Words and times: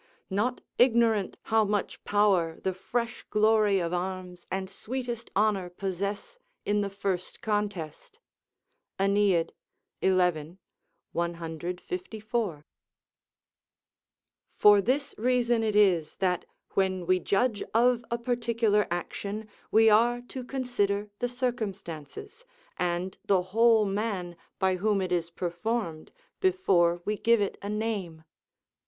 ["Not 0.31 0.61
ignorant 0.79 1.37
how 1.43 1.63
much 1.63 2.03
power 2.05 2.59
the 2.59 2.73
fresh 2.73 3.23
glory 3.29 3.77
of 3.77 3.93
arms 3.93 4.47
and 4.49 4.67
sweetest 4.67 5.29
honour 5.35 5.69
possess 5.69 6.39
in 6.65 6.81
the 6.81 6.89
first 6.89 7.39
contest." 7.41 8.17
AEneid, 8.99 9.51
xi. 10.01 10.57
154] 11.11 12.65
For 14.57 14.81
this 14.81 15.13
reason 15.19 15.61
it 15.61 15.75
is 15.75 16.15
that, 16.15 16.45
when 16.71 17.05
we 17.05 17.19
judge 17.19 17.61
of 17.75 18.03
a 18.09 18.17
particular 18.17 18.87
action, 18.89 19.47
we 19.69 19.87
are 19.87 20.19
to 20.21 20.43
consider 20.43 21.11
the 21.19 21.29
circumstances, 21.29 22.43
and 22.75 23.19
the 23.25 23.43
whole 23.43 23.85
man 23.85 24.35
by 24.57 24.77
whom 24.77 24.99
it 24.99 25.11
is 25.11 25.29
performed, 25.29 26.11
before 26.39 27.03
we 27.05 27.17
give 27.19 27.39
it 27.39 27.55
a 27.61 27.69
name. 27.69 28.23